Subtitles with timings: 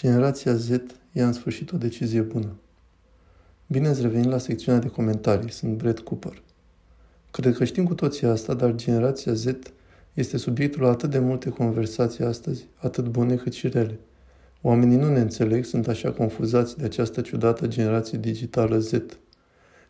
[0.00, 0.68] Generația Z
[1.12, 2.52] ia în sfârșit o decizie bună.
[3.66, 5.50] Bine ați revenit la secțiunea de comentarii.
[5.50, 6.42] Sunt Brett Cooper.
[7.30, 9.46] Cred că știm cu toții asta, dar generația Z
[10.14, 13.98] este subiectul atât de multe conversații astăzi, atât bune cât și rele.
[14.62, 18.92] Oamenii nu ne înțeleg, sunt așa confuzați de această ciudată generație digitală Z.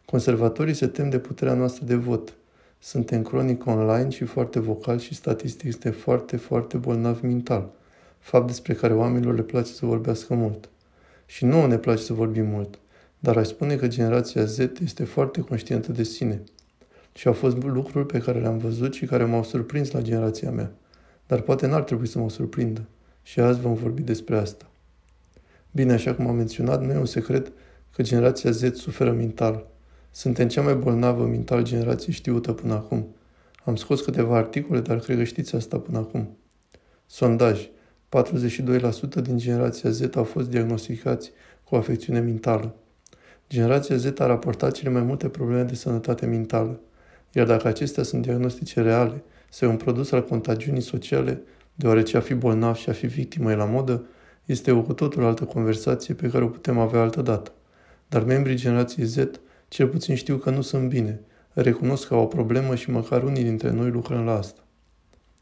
[0.04, 2.34] Conservatorii se tem de puterea noastră de vot.
[2.78, 7.70] Suntem cronic online și foarte vocal și statistic este foarte, foarte bolnav mental–
[8.28, 10.68] fapt despre care oamenilor le place să vorbească mult.
[11.26, 12.78] Și nouă ne place să vorbim mult,
[13.18, 16.42] dar aș spune că generația Z este foarte conștientă de sine.
[17.12, 20.72] Și au fost lucruri pe care le-am văzut și care m-au surprins la generația mea.
[21.26, 22.84] Dar poate n-ar trebui să mă surprindă.
[23.22, 24.70] Și azi vom vorbi despre asta.
[25.70, 27.52] Bine, așa cum am menționat, nu e un secret
[27.94, 29.66] că generația Z suferă mental.
[30.10, 33.06] Suntem cea mai bolnavă mental generație știută până acum.
[33.64, 36.36] Am scos câteva articole, dar cred că știți asta până acum.
[37.06, 37.68] Sondaj.
[38.08, 41.30] 42% din generația Z au fost diagnosticați
[41.64, 42.74] cu afecțiune mentală.
[43.48, 46.80] Generația Z a raportat cele mai multe probleme de sănătate mentală,
[47.32, 51.42] iar dacă acestea sunt diagnostice reale sau un produs al contagiunii sociale,
[51.74, 54.06] deoarece a fi bolnav și a fi victimă e la modă,
[54.44, 57.52] este o cu totul altă conversație pe care o putem avea altă dată.
[58.08, 59.16] Dar membrii generației Z
[59.68, 61.20] cel puțin știu că nu sunt bine,
[61.52, 64.60] recunosc că au o problemă și măcar unii dintre noi lucrăm la asta.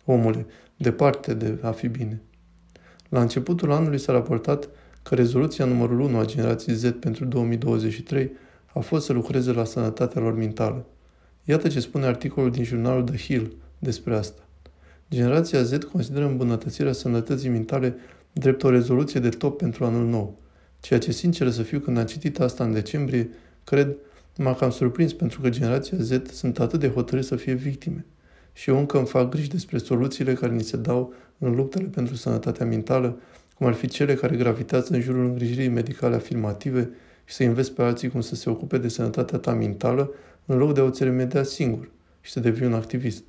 [0.04, 2.22] Omule, departe de a fi bine.
[3.08, 4.68] La începutul anului s-a raportat
[5.02, 8.30] că rezoluția numărul 1 a generației Z pentru 2023
[8.74, 10.86] a fost să lucreze la sănătatea lor mentală.
[11.44, 14.42] Iată ce spune articolul din jurnalul The Hill despre asta.
[15.10, 17.96] Generația Z consideră îmbunătățirea sănătății mentale
[18.32, 20.38] drept o rezoluție de top pentru anul nou.
[20.80, 23.30] Ceea ce, sincer să fiu, când am citit asta în decembrie,
[23.64, 23.96] cred,
[24.36, 28.06] m-a cam surprins pentru că generația Z sunt atât de hotărâți să fie victime
[28.56, 32.14] și eu încă îmi fac griji despre soluțiile care ni se dau în luptele pentru
[32.14, 33.18] sănătatea mentală,
[33.54, 36.90] cum ar fi cele care gravitează în jurul îngrijirii medicale afirmative
[37.24, 40.10] și să înveți pe alții cum să se ocupe de sănătatea ta mentală,
[40.46, 41.88] în loc de a o remedia singur
[42.20, 43.24] și să devii un activist.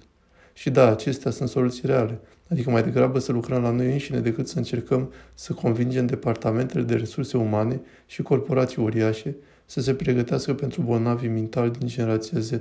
[0.53, 2.19] Și da, acestea sunt soluții reale,
[2.49, 6.95] adică mai degrabă să lucrăm la noi înșine decât să încercăm să convingem departamentele de
[6.95, 9.35] resurse umane și corporații uriașe
[9.65, 12.51] să se pregătească pentru bolnavii mentali din generația Z.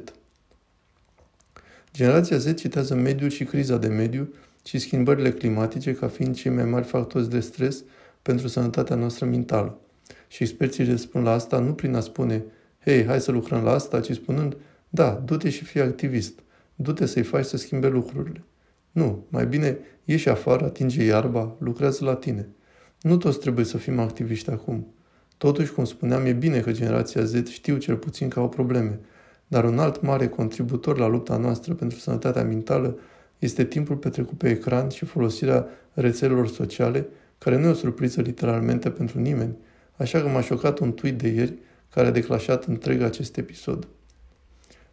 [1.93, 4.29] Generația Z citează mediul și criza de mediu
[4.67, 7.83] și schimbările climatice ca fiind cei mai mari factori de stres
[8.23, 9.79] pentru sănătatea noastră mentală.
[10.29, 12.45] Și experții răspund la asta nu prin a spune,
[12.85, 14.57] hei, hai să lucrăm la asta, ci spunând,
[14.89, 16.39] da, du-te și fii activist,
[16.75, 18.45] du-te să-i faci să schimbe lucrurile.
[18.91, 22.49] Nu, mai bine ieși afară, atinge iarba, lucrează la tine.
[23.01, 24.87] Nu toți trebuie să fim activiști acum.
[25.37, 29.01] Totuși, cum spuneam, e bine că generația Z știu cel puțin că au probleme–
[29.47, 32.99] dar un alt mare contributor la lupta noastră pentru sănătatea mentală
[33.39, 37.07] este timpul petrecut pe ecran și folosirea rețelelor sociale,
[37.39, 39.57] care nu e o surpriză literalmente pentru nimeni,
[39.97, 41.55] așa că m-a șocat un tweet de ieri
[41.91, 43.89] care a declașat întreg acest episod.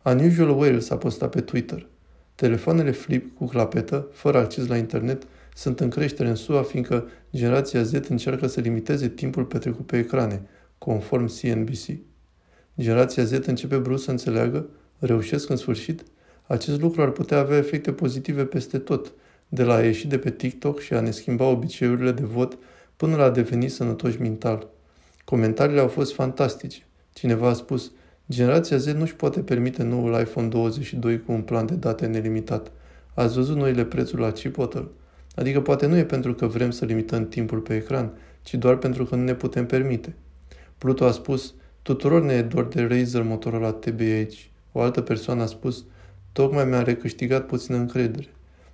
[0.04, 1.88] Unusual Wales a postat pe Twitter.
[2.36, 5.24] Telefoanele flip cu clapetă, fără acces la internet,
[5.56, 10.42] sunt în creștere în SUA, fiindcă generația Z încearcă să limiteze timpul petrecut pe ecrane,
[10.78, 12.00] conform CNBC.
[12.80, 16.04] Generația Z începe brusc să înțeleagă, reușesc în sfârșit,
[16.54, 19.14] acest lucru ar putea avea efecte pozitive peste tot,
[19.50, 22.58] de la a ieși de pe TikTok și a ne schimba obiceiurile de vot
[22.98, 24.70] până la a deveni sănătoși mental.
[25.26, 26.86] Comentariile au fost fantastice.
[27.14, 27.92] Cineva a spus,
[28.30, 32.72] generația Z nu-și poate permite noul iPhone 22 cu un plan de date nelimitat.
[33.14, 34.88] Ați văzut noile prețuri la Chipotle?
[35.36, 38.12] Adică poate nu e pentru că vrem să limităm timpul pe ecran,
[38.42, 40.16] ci doar pentru că nu ne putem permite.
[40.78, 44.34] Pluto a spus, Tuturor ne e dor de Razer Motorola TBH.
[44.72, 45.86] O altă persoană a spus,
[46.34, 48.28] tocmai mi-a recâștigat puțină încredere.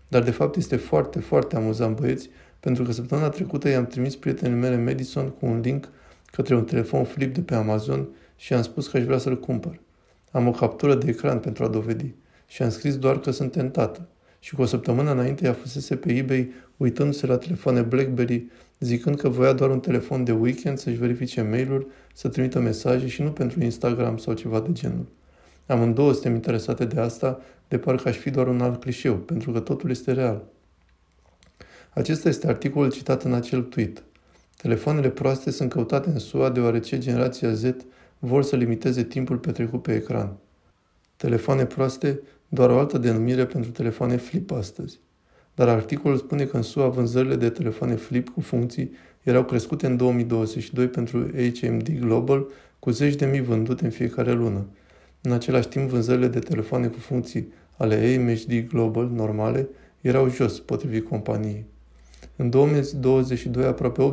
[0.08, 4.58] Dar de fapt este foarte, foarte amuzant băieți, pentru că săptămâna trecută i-am trimis prietenii
[4.58, 5.90] mele Madison cu un link
[6.26, 9.80] către un telefon flip de pe Amazon și am spus că aș vrea să-l cumpăr.
[10.32, 12.14] Am o captură de ecran pentru a dovedi
[12.48, 14.08] și am scris doar că sunt tentată.
[14.40, 18.46] Și cu o săptămână înainte ea fusese pe eBay uitându-se la telefoane BlackBerry
[18.80, 23.22] zicând că voia doar un telefon de weekend să-și verifice mail-uri, să trimită mesaje și
[23.22, 25.06] nu pentru Instagram sau ceva de genul.
[25.72, 29.60] Amândouă suntem interesate de asta, de parcă aș fi doar un alt clișeu, pentru că
[29.60, 30.44] totul este real.
[31.90, 34.04] Acesta este articolul citat în acel tweet.
[34.58, 37.64] Telefoanele proaste sunt căutate în SUA deoarece generația Z
[38.20, 40.38] vor să limiteze timpul petrecut pe ecran.
[41.16, 45.00] Telefoane proaste, doar o altă denumire pentru telefoane flip astăzi
[45.60, 48.92] dar articolul spune că în SUA vânzările de telefoane flip cu funcții
[49.24, 52.48] erau crescute în 2022 pentru HMD Global
[52.80, 54.66] cu zeci de mii vândute în fiecare lună.
[55.22, 59.70] În același timp, vânzările de telefoane cu funcții ale AMHD Global normale
[60.02, 61.66] erau jos, potrivit companiei.
[62.36, 64.12] În 2022, aproape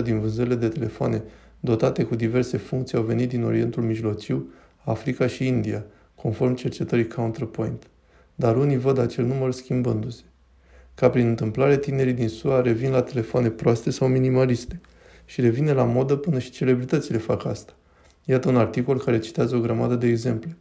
[0.00, 1.22] 80% din vânzările de telefoane
[1.60, 4.48] dotate cu diverse funcții au venit din Orientul Mijlociu,
[4.84, 5.84] Africa și India,
[6.14, 7.86] conform cercetării Counterpoint.
[8.34, 10.22] Dar unii văd acel număr schimbându-se.
[10.94, 14.80] Ca prin întâmplare, tinerii din SUA revin la telefoane proaste sau minimaliste
[15.24, 17.72] și revine la modă până și celebritățile fac asta.
[18.24, 20.56] Iată un articol care citează o grămadă de exemple.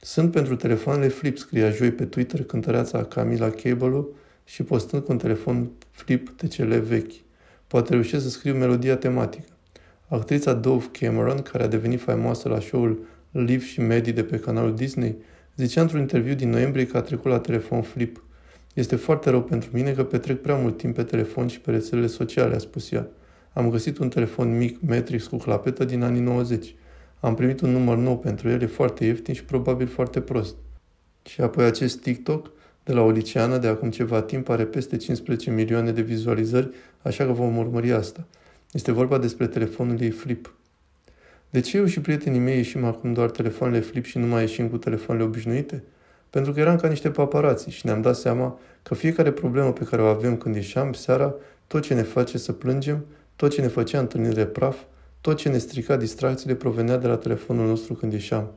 [0.00, 4.06] Sunt pentru telefoanele flip, scria joi pe Twitter cântăreața Camila Cable
[4.44, 7.12] și postând cu un telefon flip TCL vechi.
[7.66, 9.48] Poate reușesc să scriu melodia tematică.
[10.08, 14.74] Actrița Dove Cameron, care a devenit faimoasă la show-ul Liv și Medi de pe canalul
[14.74, 15.16] Disney,
[15.56, 18.24] zicea într-un interviu din noiembrie că a trecut la telefon flip.
[18.74, 22.06] Este foarte rău pentru mine că petrec prea mult timp pe telefon și pe rețelele
[22.06, 23.08] sociale, a spus ea.
[23.52, 26.74] Am găsit un telefon mic, Matrix, cu clapetă din anii 90.
[27.20, 30.56] Am primit un număr nou pentru el, e foarte ieftin și probabil foarte prost.
[31.24, 32.50] Și apoi acest TikTok
[32.84, 36.70] de la o liceană de acum ceva timp are peste 15 milioane de vizualizări,
[37.02, 38.26] așa că vom urmări asta.
[38.72, 40.54] Este vorba despre telefonul ei flip.
[41.50, 44.68] De ce eu și prietenii mei ieșim acum doar telefoanele flip și nu mai ieșim
[44.68, 45.82] cu telefoanele obișnuite?
[46.30, 50.02] Pentru că eram ca niște paparații și ne-am dat seama că fiecare problemă pe care
[50.02, 51.34] o avem când ieșeam seara,
[51.66, 53.04] tot ce ne face să plângem,
[53.36, 54.76] tot ce ne făcea întâlnire praf,
[55.26, 58.52] tot ce ne strica distracțiile provenea de la telefonul nostru când ieșeam.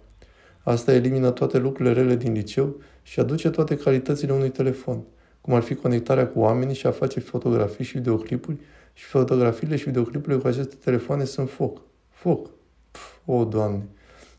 [0.63, 5.03] Asta elimină toate lucrurile rele din liceu și aduce toate calitățile unui telefon,
[5.41, 8.57] cum ar fi conectarea cu oamenii și a face fotografii și videoclipuri
[8.93, 11.81] și fotografiile și videoclipurile cu aceste telefoane sunt foc.
[12.09, 12.49] Foc.
[12.91, 13.87] Pf, o, Doamne!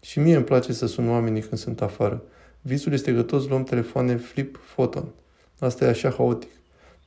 [0.01, 2.23] Și mie îmi place să sun oamenii când sunt afară.
[2.61, 5.05] Visul este că toți luăm telefoane flip photon.
[5.59, 6.51] Asta e așa haotic.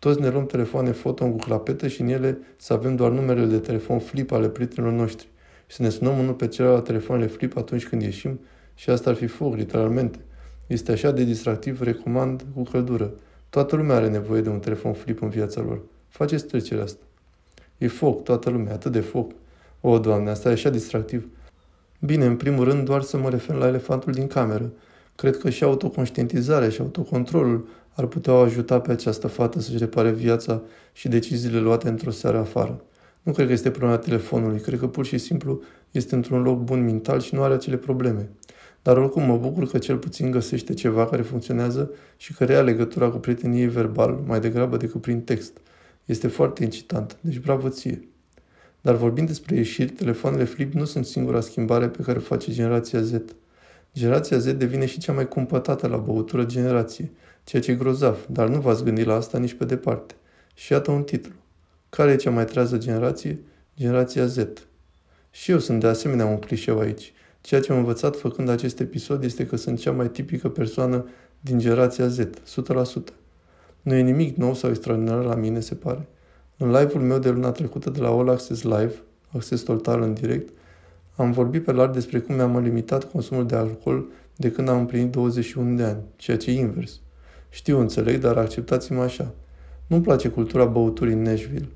[0.03, 3.59] Toți ne luăm telefoane foton cu clapetă și în ele să avem doar numerele de
[3.59, 5.27] telefon flip ale prietenilor noștri
[5.67, 8.39] și să ne sunăm unul pe celălalt telefoanele flip atunci când ieșim
[8.75, 10.19] și asta ar fi foc, literalmente.
[10.67, 13.13] Este așa de distractiv, recomand cu căldură.
[13.49, 15.81] Toată lumea are nevoie de un telefon flip în viața lor.
[16.07, 17.03] Faceți trecerea asta.
[17.77, 19.31] E foc, toată lumea, atât de foc.
[19.81, 21.27] O, Doamne, asta e așa distractiv.
[21.99, 24.71] Bine, în primul rând, doar să mă refer la elefantul din cameră.
[25.15, 30.61] Cred că și autoconștientizarea și autocontrolul ar putea ajuta pe această fată să-și repare viața
[30.93, 32.83] și deciziile luate într-o seară afară.
[33.21, 35.61] Nu cred că este problema telefonului, cred că pur și simplu
[35.91, 38.29] este într-un loc bun mental și nu are acele probleme.
[38.81, 43.09] Dar oricum mă bucur că cel puțin găsește ceva care funcționează și care are legătura
[43.09, 45.57] cu prietenie verbal mai degrabă decât prin text.
[46.05, 48.07] Este foarte incitant, deci bravo ție.
[48.81, 53.01] Dar vorbind despre ieșiri, telefoanele flip nu sunt singura schimbare pe care o face generația
[53.01, 53.13] Z.
[53.93, 57.11] Generația Z devine și cea mai cumpătată la băutură generație,
[57.43, 60.15] ceea ce e grozav, dar nu v-ați gândit la asta nici pe departe.
[60.53, 61.33] Și iată un titlu.
[61.89, 63.39] Care e cea mai trează generație?
[63.77, 64.37] Generația Z.
[65.31, 67.13] Și eu sunt de asemenea un clișeu aici.
[67.41, 71.05] Ceea ce am învățat făcând acest episod este că sunt cea mai tipică persoană
[71.39, 72.23] din generația Z, 100%.
[73.81, 76.07] Nu e nimic nou sau extraordinar la mine, se pare.
[76.57, 78.93] În live-ul meu de luna trecută de la All Access Live,
[79.31, 80.53] acces total în direct,
[81.15, 84.05] am vorbit pe larg despre cum mi-am limitat consumul de alcool
[84.35, 86.99] de când am împlinit 21 de ani, ceea ce e invers.
[87.49, 89.33] Știu, înțeleg, dar acceptați-mă așa.
[89.87, 91.69] Nu-mi place cultura băuturii în Nashville.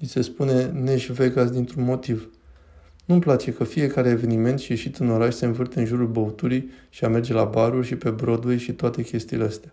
[0.00, 2.28] Îi se spune Nash Vegas dintr-un motiv.
[3.04, 7.04] Nu-mi place că fiecare eveniment și ieșit în oraș se învârte în jurul băuturii și
[7.04, 9.72] a merge la baruri și pe Broadway și toate chestiile astea.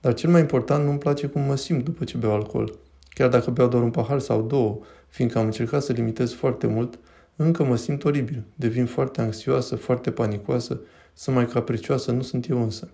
[0.00, 2.78] Dar cel mai important, nu-mi place cum mă simt după ce beau alcool.
[3.08, 4.78] Chiar dacă beau doar un pahar sau două,
[5.08, 6.98] fiindcă am încercat să limitez foarte mult,
[7.44, 10.80] încă mă simt oribil, devin foarte anxioasă, foarte panicoasă,
[11.14, 12.90] sunt mai capricioasă, nu sunt eu însă.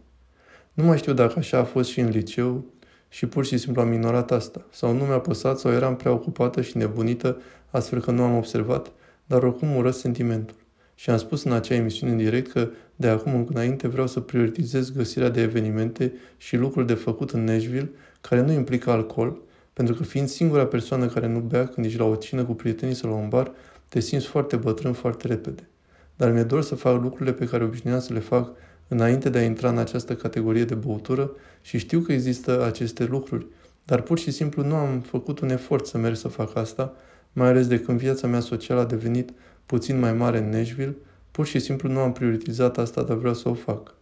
[0.72, 2.64] Nu mai știu dacă așa a fost și în liceu
[3.08, 6.62] și pur și simplu am ignorat asta, sau nu mi-a păsat sau eram prea ocupată
[6.62, 8.92] și nebunită, astfel că nu am observat,
[9.26, 10.56] dar oricum urăsc sentimentul.
[10.94, 14.92] Și am spus în acea emisiune în direct că de acum înainte vreau să prioritizez
[14.92, 19.40] găsirea de evenimente și lucruri de făcut în Nashville care nu implică alcool,
[19.72, 22.94] pentru că fiind singura persoană care nu bea când ești la o cină cu prietenii
[22.94, 23.52] sau la un bar,
[23.94, 25.68] te simți foarte bătrân foarte repede.
[26.16, 28.50] Dar mi-e dor să fac lucrurile pe care obișnuiam să le fac
[28.88, 33.46] înainte de a intra în această categorie de băutură și știu că există aceste lucruri,
[33.84, 36.94] dar pur și simplu nu am făcut un efort să merg să fac asta,
[37.32, 39.30] mai ales de când viața mea socială a devenit
[39.66, 40.96] puțin mai mare în Nashville,
[41.30, 43.94] pur și simplu nu am prioritizat asta, dar vreau să o fac.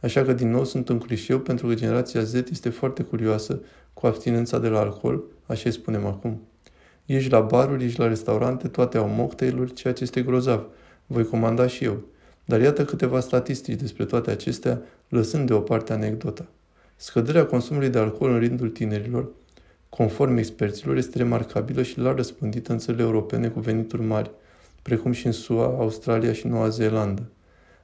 [0.00, 3.60] Așa că din nou sunt un clișeu pentru că generația Z este foarte curioasă
[3.94, 6.40] cu abstinența de la alcool, așa îi spunem acum.
[7.12, 10.66] Ești la baruri, ești la restaurante, toate au mocktailuri, ceea ce este grozav.
[11.06, 12.02] Voi comanda și eu.
[12.44, 16.46] Dar iată câteva statistici despre toate acestea, lăsând deoparte anecdota.
[16.96, 19.28] Scăderea consumului de alcool în rândul tinerilor,
[19.88, 24.30] conform experților, este remarcabilă și larg răspândită în țările europene cu venituri mari,
[24.82, 27.22] precum și în SUA, Australia și Noua Zeelandă.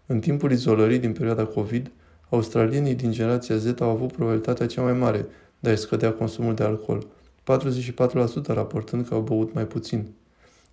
[0.06, 1.90] În timpul izolării din perioada COVID,
[2.28, 5.26] australienii din generația Z au avut probabilitatea cea mai mare
[5.58, 7.06] de a scădea consumul de alcool,
[7.52, 10.06] 44% raportând că au băut mai puțin.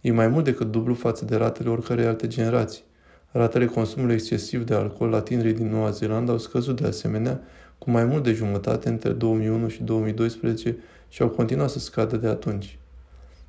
[0.02, 2.84] E mai mult decât dublu față de ratele oricărei alte generații.
[3.32, 7.42] Ratele consumului excesiv de alcool la tinerii din Noua Zeelandă au scăzut de asemenea
[7.78, 10.78] cu mai mult de jumătate între 2001 și 2012
[11.10, 12.78] și au continuat să scadă de atunci.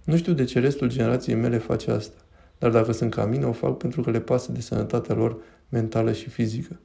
[0.04, 2.16] Nu știu de ce restul generației mele face asta,
[2.59, 5.37] dar dacă sunt ca mine, o fac pentru că le pasă de sănătatea lor
[5.69, 6.81] mentală și fizică.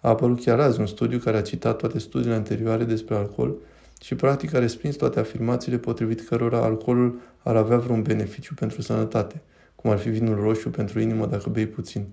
[0.00, 3.56] A apărut chiar azi un studiu care a citat toate studiile anterioare despre alcool
[4.02, 9.42] și practic a respins toate afirmațiile potrivit cărora alcoolul ar avea vreun beneficiu pentru sănătate,
[9.74, 12.06] cum ar fi vinul roșu pentru inimă dacă bei puțin.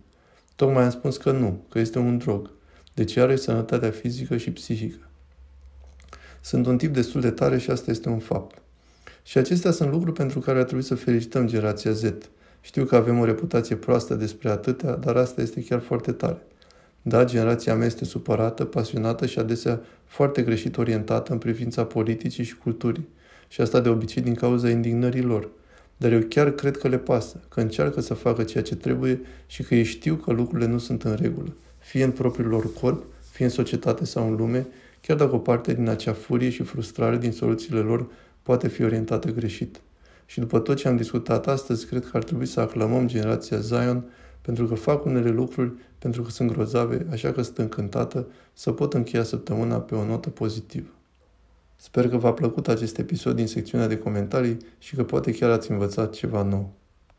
[0.56, 2.52] Tocmai am spus că nu, că este un drog,
[2.94, 5.10] deci are sănătatea fizică și psihică.
[6.42, 8.62] Sunt un tip destul de tare și asta este un fapt.
[9.24, 12.04] Și acestea sunt lucruri pentru care ar trebui să felicităm generația Z.
[12.62, 16.42] Știu că avem o reputație proastă despre atâtea, dar asta este chiar foarte tare.
[17.02, 22.58] Da, generația mea este supărată, pasionată și adesea foarte greșit orientată în privința politicii și
[22.58, 23.08] culturii.
[23.48, 25.50] Și asta de obicei din cauza indignării lor.
[25.98, 29.64] Dar eu chiar cred că le pasă, că încearcă să facă ceea ce trebuie și
[29.64, 33.46] că ei știu că lucrurile nu sunt în regulă, fie în propriul lor corp, fie
[33.46, 34.68] în societate sau în lume,
[35.02, 38.08] chiar dacă o parte din acea furie și frustrare din soluțiile lor
[38.44, 39.82] poate fi orientată greșit.
[40.26, 44.04] Și după tot ce am discutat astăzi, cred că ar trebui să aclamăm generația Zion
[44.42, 48.94] pentru că fac unele lucruri pentru că sunt grozave, așa că sunt încântată să pot
[48.94, 50.90] încheia săptămâna pe o notă pozitivă.
[51.76, 55.72] Sper că v-a plăcut acest episod din secțiunea de comentarii și că poate chiar ați
[55.72, 56.74] învățat ceva nou.